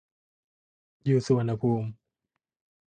[1.03, 1.89] อยู่สุวรรณภูมิ